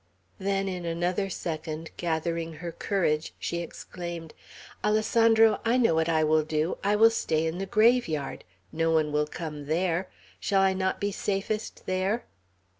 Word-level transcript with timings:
Then 0.39 0.67
in 0.67 0.83
another 0.83 1.29
second, 1.29 1.91
gathering 1.95 2.53
her 2.53 2.71
courage, 2.71 3.35
she 3.37 3.59
exclaimed, 3.59 4.33
"Alessandro, 4.83 5.59
I 5.63 5.77
know 5.77 5.93
what 5.93 6.09
I 6.09 6.23
will 6.23 6.41
do. 6.43 6.79
I 6.83 6.95
will 6.95 7.11
stay 7.11 7.45
in 7.45 7.59
the 7.59 7.67
graveyard. 7.67 8.43
No 8.71 8.89
one 8.89 9.11
will 9.11 9.27
come 9.27 9.67
there. 9.67 10.09
Shall 10.39 10.63
I 10.63 10.73
not 10.73 10.99
be 10.99 11.11
safest 11.11 11.85
there?" 11.85 12.25